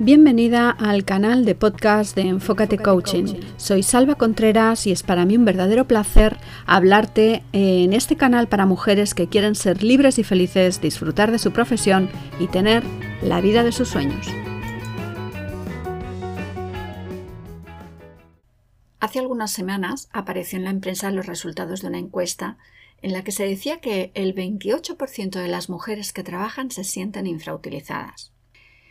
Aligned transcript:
Bienvenida 0.00 0.70
al 0.70 1.04
canal 1.04 1.44
de 1.44 1.56
podcast 1.56 2.14
de 2.14 2.22
Enfócate 2.22 2.78
Coaching. 2.78 3.34
Soy 3.56 3.82
Salva 3.82 4.14
Contreras 4.14 4.86
y 4.86 4.92
es 4.92 5.02
para 5.02 5.24
mí 5.24 5.36
un 5.36 5.44
verdadero 5.44 5.86
placer 5.86 6.36
hablarte 6.66 7.42
en 7.52 7.92
este 7.92 8.16
canal 8.16 8.46
para 8.46 8.64
mujeres 8.64 9.12
que 9.12 9.26
quieren 9.26 9.56
ser 9.56 9.82
libres 9.82 10.20
y 10.20 10.22
felices, 10.22 10.80
disfrutar 10.80 11.32
de 11.32 11.40
su 11.40 11.52
profesión 11.52 12.08
y 12.38 12.46
tener 12.46 12.84
la 13.22 13.40
vida 13.40 13.64
de 13.64 13.72
sus 13.72 13.88
sueños. 13.88 14.28
Hace 19.00 19.18
algunas 19.18 19.50
semanas 19.50 20.08
apareció 20.12 20.60
en 20.60 20.64
la 20.64 20.78
prensa 20.78 21.10
los 21.10 21.26
resultados 21.26 21.82
de 21.82 21.88
una 21.88 21.98
encuesta 21.98 22.56
en 23.02 23.12
la 23.12 23.24
que 23.24 23.32
se 23.32 23.48
decía 23.48 23.80
que 23.80 24.12
el 24.14 24.32
28% 24.32 25.42
de 25.42 25.48
las 25.48 25.68
mujeres 25.68 26.12
que 26.12 26.22
trabajan 26.22 26.70
se 26.70 26.84
sienten 26.84 27.26
infrautilizadas. 27.26 28.37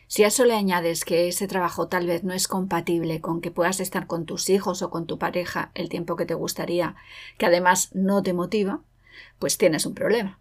Si 0.10 0.24
a 0.24 0.28
eso 0.28 0.46
le 0.46 0.54
añades 0.54 1.04
que 1.04 1.28
ese 1.28 1.50
trabajo 1.50 1.90
tal 1.90 2.08
vez 2.08 2.24
no 2.24 2.34
es 2.34 2.48
compatible 2.48 3.20
con 3.20 3.42
que 3.42 3.52
puedas 3.52 3.82
estar 3.82 4.08
con 4.08 4.26
tus 4.26 4.50
hijos 4.50 4.82
o 4.82 4.90
con 4.90 5.06
tu 5.06 5.20
pareja 5.20 5.72
el 5.76 5.90
tiempo 5.90 6.16
que 6.16 6.26
te 6.26 6.34
gustaría, 6.34 6.96
que 7.38 7.46
además 7.46 7.90
no 7.94 8.24
te 8.24 8.34
motiva, 8.34 8.80
pues 9.38 9.58
tienes 9.58 9.86
un 9.86 9.96
problema. 9.96 10.40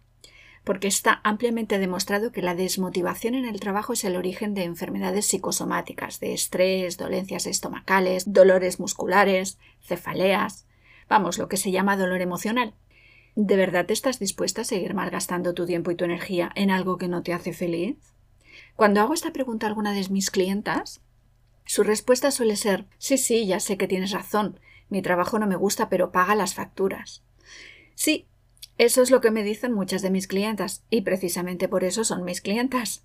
Porque 0.63 0.87
está 0.87 1.19
ampliamente 1.23 1.79
demostrado 1.79 2.31
que 2.31 2.41
la 2.41 2.55
desmotivación 2.55 3.35
en 3.35 3.45
el 3.45 3.59
trabajo 3.59 3.91
es 3.91 4.05
el 4.05 4.15
origen 4.15 4.53
de 4.53 4.63
enfermedades 4.63 5.25
psicosomáticas, 5.25 6.21
de 6.21 6.33
estrés, 6.33 6.97
dolencias 6.97 7.45
estomacales, 7.45 8.31
dolores 8.31 8.79
musculares, 8.79 9.57
cefaleas, 9.81 10.65
vamos, 11.09 11.37
lo 11.37 11.49
que 11.49 11.57
se 11.57 11.71
llama 11.71 11.97
dolor 11.97 12.21
emocional. 12.21 12.73
¿De 13.35 13.57
verdad 13.57 13.89
estás 13.91 14.17
dispuesta 14.17 14.61
a 14.61 14.65
seguir 14.65 14.93
malgastando 14.93 15.53
tu 15.53 15.65
tiempo 15.65 15.91
y 15.91 15.95
tu 15.95 16.05
energía 16.05 16.51
en 16.55 16.71
algo 16.71 16.97
que 16.97 17.09
no 17.09 17.21
te 17.21 17.33
hace 17.33 17.51
feliz? 17.53 17.97
Cuando 18.75 19.01
hago 19.01 19.13
esta 19.13 19.33
pregunta 19.33 19.65
a 19.65 19.69
alguna 19.69 19.93
de 19.93 20.07
mis 20.09 20.31
clientas, 20.31 21.01
su 21.65 21.83
respuesta 21.83 22.31
suele 22.31 22.55
ser 22.55 22.85
sí, 22.97 23.17
sí, 23.17 23.45
ya 23.45 23.59
sé 23.59 23.77
que 23.77 23.87
tienes 23.87 24.11
razón, 24.11 24.59
mi 24.89 25.01
trabajo 25.01 25.39
no 25.39 25.47
me 25.47 25.55
gusta, 25.55 25.89
pero 25.89 26.11
paga 26.11 26.35
las 26.35 26.53
facturas. 26.53 27.23
Sí, 27.95 28.27
eso 28.77 29.01
es 29.01 29.09
lo 29.09 29.21
que 29.21 29.31
me 29.31 29.43
dicen 29.43 29.73
muchas 29.73 30.01
de 30.01 30.11
mis 30.11 30.27
clientas, 30.27 30.83
y 30.89 31.01
precisamente 31.01 31.67
por 31.67 31.83
eso 31.83 32.03
son 32.03 32.23
mis 32.23 32.41
clientas, 32.41 33.03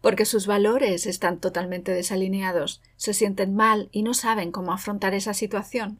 porque 0.00 0.24
sus 0.24 0.46
valores 0.46 1.06
están 1.06 1.40
totalmente 1.40 1.92
desalineados, 1.92 2.80
se 2.96 3.12
sienten 3.14 3.54
mal 3.54 3.88
y 3.90 4.02
no 4.02 4.14
saben 4.14 4.52
cómo 4.52 4.72
afrontar 4.72 5.14
esa 5.14 5.34
situación. 5.34 5.98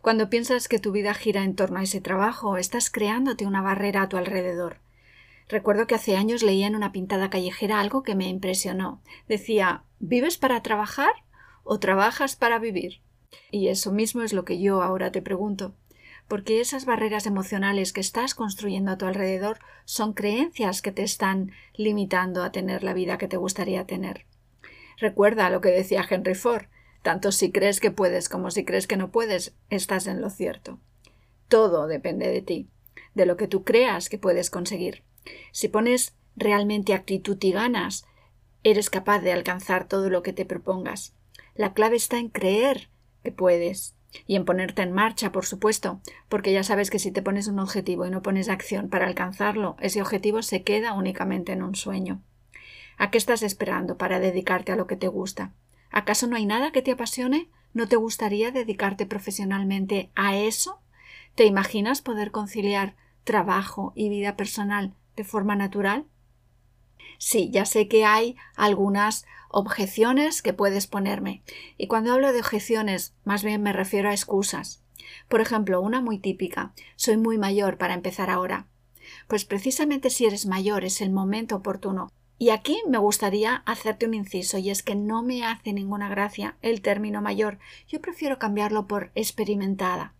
Cuando 0.00 0.30
piensas 0.30 0.68
que 0.68 0.78
tu 0.78 0.92
vida 0.92 1.12
gira 1.12 1.44
en 1.44 1.54
torno 1.54 1.80
a 1.80 1.82
ese 1.82 2.00
trabajo, 2.00 2.56
estás 2.56 2.88
creándote 2.88 3.46
una 3.46 3.60
barrera 3.60 4.02
a 4.02 4.08
tu 4.08 4.16
alrededor. 4.16 4.78
Recuerdo 5.48 5.86
que 5.86 5.94
hace 5.94 6.16
años 6.16 6.42
leía 6.42 6.66
en 6.66 6.76
una 6.76 6.92
pintada 6.92 7.30
callejera 7.30 7.80
algo 7.80 8.02
que 8.02 8.14
me 8.14 8.28
impresionó. 8.28 9.02
Decía 9.28 9.84
¿Vives 9.98 10.36
para 10.36 10.62
trabajar 10.62 11.12
o 11.64 11.78
trabajas 11.78 12.36
para 12.36 12.58
vivir? 12.58 13.00
Y 13.50 13.68
eso 13.68 13.90
mismo 13.92 14.22
es 14.22 14.32
lo 14.32 14.44
que 14.44 14.60
yo 14.60 14.82
ahora 14.82 15.10
te 15.10 15.22
pregunto. 15.22 15.74
Porque 16.28 16.60
esas 16.60 16.84
barreras 16.84 17.26
emocionales 17.26 17.92
que 17.94 18.00
estás 18.00 18.34
construyendo 18.34 18.92
a 18.92 18.98
tu 18.98 19.06
alrededor 19.06 19.58
son 19.86 20.12
creencias 20.12 20.82
que 20.82 20.92
te 20.92 21.02
están 21.02 21.52
limitando 21.74 22.44
a 22.44 22.52
tener 22.52 22.84
la 22.84 22.92
vida 22.92 23.16
que 23.16 23.28
te 23.28 23.38
gustaría 23.38 23.86
tener. 23.86 24.26
Recuerda 24.98 25.48
lo 25.48 25.60
que 25.62 25.70
decía 25.70 26.06
Henry 26.08 26.34
Ford, 26.34 26.66
tanto 27.02 27.32
si 27.32 27.50
crees 27.50 27.80
que 27.80 27.90
puedes 27.90 28.28
como 28.28 28.50
si 28.50 28.64
crees 28.64 28.86
que 28.86 28.98
no 28.98 29.10
puedes, 29.10 29.56
estás 29.70 30.06
en 30.06 30.20
lo 30.20 30.28
cierto. 30.28 30.78
Todo 31.48 31.86
depende 31.86 32.28
de 32.28 32.42
ti, 32.42 32.68
de 33.14 33.24
lo 33.24 33.38
que 33.38 33.48
tú 33.48 33.64
creas 33.64 34.10
que 34.10 34.18
puedes 34.18 34.50
conseguir. 34.50 35.07
Si 35.52 35.68
pones 35.68 36.14
realmente 36.36 36.94
actitud 36.94 37.36
y 37.40 37.52
ganas, 37.52 38.06
eres 38.62 38.90
capaz 38.90 39.20
de 39.20 39.32
alcanzar 39.32 39.88
todo 39.88 40.10
lo 40.10 40.22
que 40.22 40.32
te 40.32 40.44
propongas. 40.44 41.14
La 41.54 41.72
clave 41.72 41.96
está 41.96 42.18
en 42.18 42.28
creer 42.28 42.90
que 43.22 43.32
puedes 43.32 43.94
y 44.26 44.36
en 44.36 44.44
ponerte 44.44 44.82
en 44.82 44.92
marcha, 44.92 45.32
por 45.32 45.44
supuesto, 45.44 46.00
porque 46.28 46.52
ya 46.52 46.62
sabes 46.62 46.90
que 46.90 46.98
si 46.98 47.10
te 47.10 47.22
pones 47.22 47.48
un 47.48 47.58
objetivo 47.58 48.06
y 48.06 48.10
no 48.10 48.22
pones 48.22 48.48
acción 48.48 48.88
para 48.88 49.06
alcanzarlo, 49.06 49.76
ese 49.80 50.00
objetivo 50.00 50.42
se 50.42 50.62
queda 50.62 50.94
únicamente 50.94 51.52
en 51.52 51.62
un 51.62 51.74
sueño. 51.74 52.22
¿A 52.96 53.10
qué 53.10 53.18
estás 53.18 53.42
esperando 53.42 53.96
para 53.96 54.18
dedicarte 54.18 54.72
a 54.72 54.76
lo 54.76 54.86
que 54.86 54.96
te 54.96 55.08
gusta? 55.08 55.52
¿Acaso 55.90 56.26
no 56.26 56.36
hay 56.36 56.46
nada 56.46 56.72
que 56.72 56.82
te 56.82 56.92
apasione? 56.92 57.48
¿No 57.74 57.86
te 57.86 57.96
gustaría 57.96 58.50
dedicarte 58.50 59.06
profesionalmente 59.06 60.10
a 60.14 60.36
eso? 60.36 60.80
¿Te 61.34 61.44
imaginas 61.44 62.02
poder 62.02 62.30
conciliar 62.30 62.96
trabajo 63.24 63.92
y 63.94 64.08
vida 64.08 64.36
personal 64.36 64.94
de 65.18 65.24
forma 65.24 65.56
natural? 65.56 66.06
Sí, 67.18 67.50
ya 67.50 67.66
sé 67.66 67.88
que 67.88 68.04
hay 68.04 68.36
algunas 68.54 69.26
objeciones 69.50 70.42
que 70.42 70.52
puedes 70.52 70.86
ponerme. 70.86 71.42
Y 71.76 71.88
cuando 71.88 72.12
hablo 72.12 72.32
de 72.32 72.38
objeciones, 72.38 73.14
más 73.24 73.42
bien 73.42 73.62
me 73.62 73.72
refiero 73.72 74.08
a 74.08 74.12
excusas. 74.12 74.84
Por 75.28 75.40
ejemplo, 75.40 75.80
una 75.80 76.00
muy 76.00 76.18
típica. 76.18 76.72
Soy 76.94 77.16
muy 77.16 77.36
mayor 77.36 77.78
para 77.78 77.94
empezar 77.94 78.30
ahora. 78.30 78.68
Pues 79.26 79.44
precisamente 79.44 80.08
si 80.08 80.24
eres 80.24 80.46
mayor 80.46 80.84
es 80.84 81.00
el 81.00 81.10
momento 81.10 81.56
oportuno. 81.56 82.08
Y 82.38 82.50
aquí 82.50 82.80
me 82.86 82.98
gustaría 82.98 83.56
hacerte 83.66 84.06
un 84.06 84.14
inciso, 84.14 84.58
y 84.58 84.70
es 84.70 84.84
que 84.84 84.94
no 84.94 85.24
me 85.24 85.44
hace 85.44 85.72
ninguna 85.72 86.08
gracia 86.08 86.56
el 86.62 86.82
término 86.82 87.20
mayor. 87.20 87.58
Yo 87.88 88.00
prefiero 88.00 88.38
cambiarlo 88.38 88.86
por 88.86 89.10
experimentada. 89.16 90.14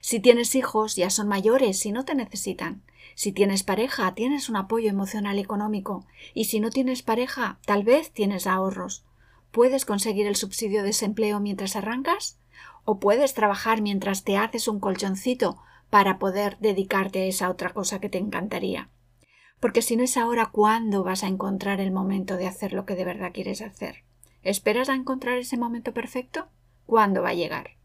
Si 0.00 0.18
tienes 0.18 0.54
hijos, 0.54 0.96
ya 0.96 1.10
son 1.10 1.28
mayores 1.28 1.84
y 1.84 1.92
no 1.92 2.06
te 2.06 2.14
necesitan. 2.14 2.82
Si 3.14 3.32
tienes 3.32 3.62
pareja, 3.62 4.14
tienes 4.14 4.48
un 4.48 4.56
apoyo 4.56 4.88
emocional 4.88 5.38
económico. 5.38 6.06
Y 6.34 6.44
si 6.44 6.60
no 6.60 6.70
tienes 6.70 7.02
pareja, 7.02 7.58
tal 7.66 7.84
vez 7.84 8.10
tienes 8.12 8.46
ahorros. 8.46 9.04
¿Puedes 9.50 9.84
conseguir 9.84 10.26
el 10.26 10.36
subsidio 10.36 10.80
de 10.80 10.88
desempleo 10.88 11.40
mientras 11.40 11.76
arrancas? 11.76 12.38
¿O 12.84 12.98
puedes 12.98 13.34
trabajar 13.34 13.82
mientras 13.82 14.24
te 14.24 14.36
haces 14.36 14.66
un 14.68 14.80
colchoncito 14.80 15.58
para 15.90 16.18
poder 16.18 16.56
dedicarte 16.58 17.22
a 17.22 17.26
esa 17.26 17.50
otra 17.50 17.70
cosa 17.70 18.00
que 18.00 18.08
te 18.08 18.18
encantaría? 18.18 18.88
Porque 19.60 19.82
si 19.82 19.94
no 19.96 20.02
es 20.02 20.16
ahora, 20.16 20.46
¿cuándo 20.46 21.04
vas 21.04 21.22
a 21.22 21.28
encontrar 21.28 21.80
el 21.80 21.92
momento 21.92 22.36
de 22.36 22.48
hacer 22.48 22.72
lo 22.72 22.86
que 22.86 22.94
de 22.96 23.04
verdad 23.04 23.32
quieres 23.32 23.62
hacer? 23.62 24.04
¿Esperas 24.42 24.88
a 24.88 24.94
encontrar 24.94 25.38
ese 25.38 25.56
momento 25.56 25.92
perfecto? 25.92 26.48
¿Cuándo 26.86 27.22
va 27.22 27.28
a 27.28 27.34
llegar? 27.34 27.76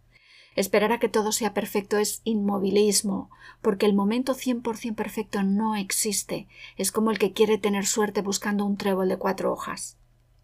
Esperar 0.57 0.91
a 0.91 0.97
que 0.97 1.07
todo 1.07 1.31
sea 1.31 1.53
perfecto 1.53 1.99
es 1.99 2.21
inmovilismo, 2.23 3.29
porque 3.61 3.85
el 3.85 3.93
momento 3.93 4.33
100% 4.33 4.95
perfecto 4.95 5.43
no 5.43 5.75
existe. 5.75 6.47
Es 6.77 6.91
como 6.91 7.11
el 7.11 7.19
que 7.19 7.31
quiere 7.31 7.59
tener 7.59 7.85
suerte 7.85 8.23
buscando 8.23 8.65
un 8.65 8.75
trébol 8.75 9.07
de 9.07 9.17
cuatro 9.17 9.53
hojas. 9.53 9.97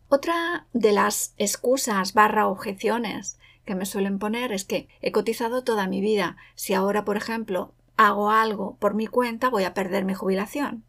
Otra 0.10 0.68
de 0.72 0.92
las 0.92 1.34
excusas 1.38 2.14
barra 2.14 2.48
objeciones 2.48 3.40
que 3.66 3.74
me 3.74 3.88
suelen 3.88 4.20
poner 4.20 4.52
es 4.52 4.66
que 4.66 4.88
he 5.02 5.12
cotizado 5.12 5.64
toda 5.64 5.88
mi 5.88 6.00
vida. 6.00 6.38
Si 6.54 6.76
ahora, 6.76 7.06
por 7.06 7.18
ejemplo, 7.18 7.74
hago 7.98 8.30
algo 8.30 8.76
por 8.76 8.94
mi 8.94 9.08
cuenta, 9.08 9.50
voy 9.50 9.64
a 9.64 9.74
perder 9.74 10.06
mi 10.06 10.14
jubilación. 10.14 10.84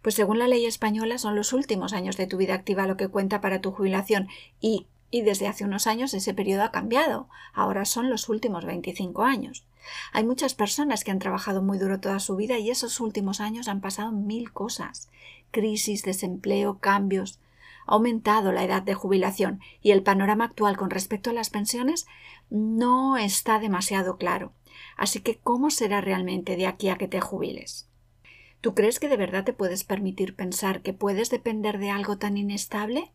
Pues 0.00 0.14
según 0.14 0.38
la 0.38 0.48
ley 0.48 0.64
española 0.64 1.18
son 1.18 1.36
los 1.36 1.52
últimos 1.52 1.92
años 1.92 2.16
de 2.16 2.26
tu 2.26 2.38
vida 2.38 2.54
activa 2.54 2.86
lo 2.86 2.96
que 2.96 3.08
cuenta 3.08 3.42
para 3.42 3.60
tu 3.60 3.70
jubilación 3.72 4.28
y 4.62 4.86
y 5.10 5.22
desde 5.22 5.46
hace 5.48 5.64
unos 5.64 5.86
años 5.86 6.14
ese 6.14 6.34
periodo 6.34 6.64
ha 6.64 6.72
cambiado. 6.72 7.28
Ahora 7.52 7.84
son 7.84 8.10
los 8.10 8.28
últimos 8.28 8.64
25 8.64 9.22
años. 9.22 9.66
Hay 10.12 10.24
muchas 10.24 10.54
personas 10.54 11.04
que 11.04 11.10
han 11.10 11.18
trabajado 11.18 11.62
muy 11.62 11.78
duro 11.78 12.00
toda 12.00 12.18
su 12.18 12.36
vida 12.36 12.58
y 12.58 12.70
esos 12.70 13.00
últimos 13.00 13.40
años 13.40 13.68
han 13.68 13.80
pasado 13.80 14.12
mil 14.12 14.52
cosas. 14.52 15.08
Crisis, 15.50 16.02
desempleo, 16.02 16.78
cambios. 16.78 17.40
Ha 17.86 17.92
aumentado 17.92 18.52
la 18.52 18.64
edad 18.64 18.82
de 18.82 18.94
jubilación 18.94 19.60
y 19.80 19.92
el 19.92 20.02
panorama 20.02 20.46
actual 20.46 20.76
con 20.76 20.90
respecto 20.90 21.30
a 21.30 21.34
las 21.34 21.50
pensiones 21.50 22.06
no 22.50 23.16
está 23.16 23.58
demasiado 23.58 24.16
claro. 24.16 24.52
Así 24.96 25.20
que, 25.20 25.38
¿cómo 25.38 25.70
será 25.70 26.00
realmente 26.00 26.56
de 26.56 26.66
aquí 26.66 26.88
a 26.88 26.96
que 26.96 27.08
te 27.08 27.20
jubiles? 27.20 27.88
¿Tú 28.60 28.74
crees 28.74 28.98
que 28.98 29.08
de 29.08 29.16
verdad 29.16 29.44
te 29.44 29.52
puedes 29.52 29.84
permitir 29.84 30.34
pensar 30.34 30.82
que 30.82 30.92
puedes 30.92 31.30
depender 31.30 31.78
de 31.78 31.90
algo 31.90 32.18
tan 32.18 32.36
inestable? 32.36 33.12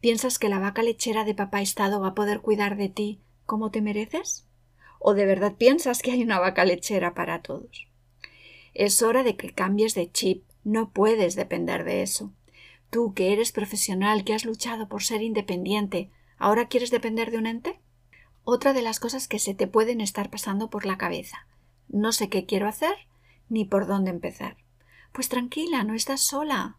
¿Piensas 0.00 0.38
que 0.38 0.48
la 0.48 0.58
vaca 0.58 0.82
lechera 0.82 1.24
de 1.24 1.34
papá 1.34 1.60
Estado 1.60 2.00
va 2.00 2.08
a 2.08 2.14
poder 2.14 2.40
cuidar 2.40 2.76
de 2.76 2.88
ti 2.88 3.20
como 3.46 3.70
te 3.70 3.80
mereces? 3.80 4.46
¿O 4.98 5.14
de 5.14 5.26
verdad 5.26 5.54
piensas 5.56 6.00
que 6.00 6.12
hay 6.12 6.22
una 6.22 6.38
vaca 6.38 6.64
lechera 6.64 7.14
para 7.14 7.42
todos? 7.42 7.88
Es 8.74 9.02
hora 9.02 9.22
de 9.22 9.36
que 9.36 9.52
cambies 9.52 9.94
de 9.94 10.10
chip. 10.10 10.44
No 10.64 10.90
puedes 10.90 11.36
depender 11.36 11.84
de 11.84 12.02
eso. 12.02 12.32
Tú, 12.90 13.12
que 13.12 13.32
eres 13.32 13.52
profesional, 13.52 14.24
que 14.24 14.34
has 14.34 14.44
luchado 14.44 14.88
por 14.88 15.02
ser 15.02 15.22
independiente, 15.22 16.10
¿ahora 16.38 16.68
quieres 16.68 16.90
depender 16.90 17.30
de 17.30 17.38
un 17.38 17.46
ente? 17.46 17.80
Otra 18.44 18.72
de 18.72 18.82
las 18.82 19.00
cosas 19.00 19.28
que 19.28 19.38
se 19.38 19.54
te 19.54 19.66
pueden 19.66 20.00
estar 20.00 20.30
pasando 20.30 20.70
por 20.70 20.86
la 20.86 20.98
cabeza. 20.98 21.46
No 21.88 22.12
sé 22.12 22.28
qué 22.28 22.46
quiero 22.46 22.68
hacer 22.68 22.94
ni 23.48 23.64
por 23.64 23.86
dónde 23.86 24.10
empezar. 24.10 24.56
Pues 25.12 25.28
tranquila, 25.28 25.84
no 25.84 25.94
estás 25.94 26.20
sola. 26.20 26.76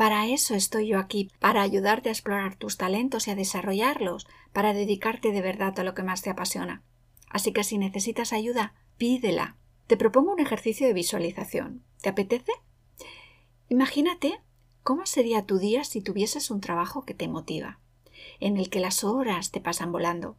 Para 0.00 0.26
eso 0.26 0.54
estoy 0.54 0.86
yo 0.88 0.98
aquí, 0.98 1.30
para 1.40 1.60
ayudarte 1.60 2.08
a 2.08 2.12
explorar 2.12 2.56
tus 2.56 2.78
talentos 2.78 3.28
y 3.28 3.32
a 3.32 3.34
desarrollarlos, 3.34 4.26
para 4.50 4.72
dedicarte 4.72 5.30
de 5.30 5.42
verdad 5.42 5.78
a 5.78 5.84
lo 5.84 5.92
que 5.92 6.02
más 6.02 6.22
te 6.22 6.30
apasiona. 6.30 6.82
Así 7.28 7.52
que 7.52 7.64
si 7.64 7.76
necesitas 7.76 8.32
ayuda, 8.32 8.72
pídela. 8.96 9.58
Te 9.88 9.98
propongo 9.98 10.32
un 10.32 10.40
ejercicio 10.40 10.86
de 10.86 10.94
visualización. 10.94 11.84
¿Te 12.00 12.08
apetece? 12.08 12.50
Imagínate 13.68 14.40
cómo 14.82 15.04
sería 15.04 15.44
tu 15.44 15.58
día 15.58 15.84
si 15.84 16.00
tuvieses 16.00 16.50
un 16.50 16.62
trabajo 16.62 17.04
que 17.04 17.12
te 17.12 17.28
motiva. 17.28 17.78
en 18.40 18.56
el 18.56 18.70
que 18.70 18.80
las 18.80 19.04
horas 19.04 19.50
te 19.50 19.60
pasan 19.60 19.92
volando, 19.92 20.38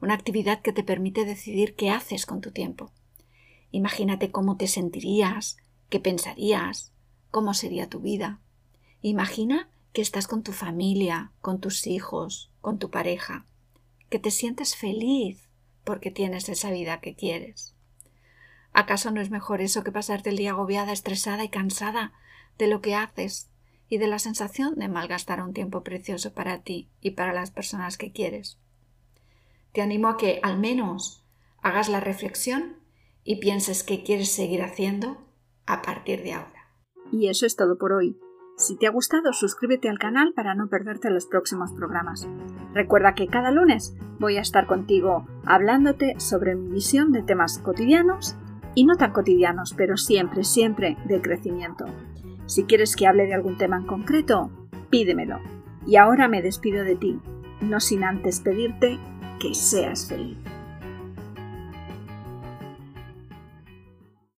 una 0.00 0.14
actividad 0.14 0.62
que 0.62 0.72
te 0.72 0.84
permite 0.84 1.24
decidir 1.24 1.74
qué 1.74 1.90
haces 1.90 2.26
con 2.26 2.40
tu 2.40 2.52
tiempo. 2.52 2.92
Imagínate 3.72 4.30
cómo 4.30 4.56
te 4.56 4.68
sentirías, 4.68 5.56
qué 5.88 5.98
pensarías, 5.98 6.92
cómo 7.32 7.54
sería 7.54 7.88
tu 7.88 7.98
vida. 7.98 8.40
Imagina 9.06 9.68
que 9.92 10.00
estás 10.00 10.26
con 10.26 10.42
tu 10.42 10.52
familia, 10.52 11.30
con 11.42 11.60
tus 11.60 11.86
hijos, 11.86 12.50
con 12.62 12.78
tu 12.78 12.88
pareja, 12.88 13.44
que 14.08 14.18
te 14.18 14.30
sientes 14.30 14.76
feliz 14.76 15.50
porque 15.84 16.10
tienes 16.10 16.48
esa 16.48 16.70
vida 16.70 17.02
que 17.02 17.14
quieres. 17.14 17.76
¿Acaso 18.72 19.10
no 19.10 19.20
es 19.20 19.28
mejor 19.28 19.60
eso 19.60 19.84
que 19.84 19.92
pasarte 19.92 20.30
el 20.30 20.38
día 20.38 20.52
agobiada, 20.52 20.90
estresada 20.90 21.44
y 21.44 21.50
cansada 21.50 22.14
de 22.56 22.66
lo 22.66 22.80
que 22.80 22.94
haces 22.94 23.50
y 23.90 23.98
de 23.98 24.06
la 24.06 24.18
sensación 24.18 24.76
de 24.76 24.88
malgastar 24.88 25.42
un 25.42 25.52
tiempo 25.52 25.82
precioso 25.82 26.32
para 26.32 26.62
ti 26.62 26.88
y 27.02 27.10
para 27.10 27.34
las 27.34 27.50
personas 27.50 27.98
que 27.98 28.10
quieres? 28.10 28.58
Te 29.72 29.82
animo 29.82 30.08
a 30.08 30.16
que 30.16 30.40
al 30.42 30.58
menos 30.58 31.22
hagas 31.60 31.90
la 31.90 32.00
reflexión 32.00 32.78
y 33.22 33.36
pienses 33.36 33.82
qué 33.82 34.02
quieres 34.02 34.32
seguir 34.32 34.62
haciendo 34.62 35.18
a 35.66 35.82
partir 35.82 36.22
de 36.22 36.32
ahora. 36.32 36.70
Y 37.12 37.28
eso 37.28 37.44
es 37.44 37.54
todo 37.56 37.76
por 37.76 37.92
hoy. 37.92 38.18
Si 38.56 38.76
te 38.76 38.86
ha 38.86 38.90
gustado, 38.90 39.32
suscríbete 39.32 39.88
al 39.88 39.98
canal 39.98 40.32
para 40.32 40.54
no 40.54 40.68
perderte 40.68 41.10
los 41.10 41.26
próximos 41.26 41.72
programas. 41.72 42.28
Recuerda 42.72 43.14
que 43.14 43.26
cada 43.26 43.50
lunes 43.50 43.96
voy 44.20 44.36
a 44.36 44.40
estar 44.40 44.66
contigo 44.66 45.26
hablándote 45.44 46.14
sobre 46.18 46.54
mi 46.54 46.74
visión 46.74 47.10
de 47.10 47.22
temas 47.22 47.58
cotidianos 47.58 48.36
y 48.76 48.84
no 48.84 48.96
tan 48.96 49.12
cotidianos, 49.12 49.74
pero 49.76 49.96
siempre, 49.96 50.44
siempre 50.44 50.96
de 51.06 51.20
crecimiento. 51.20 51.86
Si 52.46 52.64
quieres 52.64 52.94
que 52.94 53.08
hable 53.08 53.26
de 53.26 53.34
algún 53.34 53.56
tema 53.56 53.76
en 53.76 53.86
concreto, 53.86 54.50
pídemelo. 54.88 55.40
Y 55.86 55.96
ahora 55.96 56.28
me 56.28 56.40
despido 56.40 56.84
de 56.84 56.94
ti, 56.94 57.18
no 57.60 57.80
sin 57.80 58.04
antes 58.04 58.40
pedirte 58.40 58.98
que 59.40 59.54
seas 59.54 60.06
feliz. 60.08 60.38